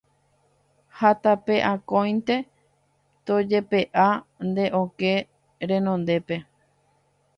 [0.99, 2.35] Ha tape akóinte
[3.25, 4.07] tojepe'a
[4.55, 5.13] ne okẽ
[5.69, 6.35] renondépe.